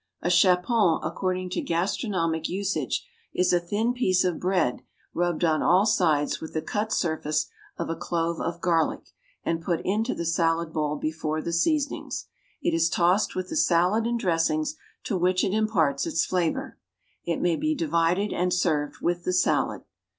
[0.23, 4.81] A chapon, according to gastronomic usage, is a thin piece of bread
[5.13, 7.45] rubbed on all sides with the cut surface
[7.77, 9.11] of a clove of garlic
[9.43, 12.25] and put into the salad bowl before the seasonings.
[12.63, 16.79] It is tossed with the salad and dressings, to which it imparts its flavor.
[17.23, 19.83] It may be divided and served with the salad.